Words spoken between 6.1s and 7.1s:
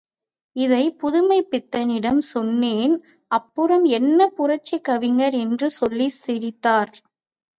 சிரித்தார்.